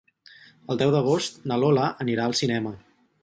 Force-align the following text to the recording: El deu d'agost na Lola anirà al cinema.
El 0.75 0.79
deu 0.81 0.93
d'agost 0.95 1.37
na 1.51 1.59
Lola 1.65 1.85
anirà 2.07 2.25
al 2.31 2.35
cinema. 2.43 2.73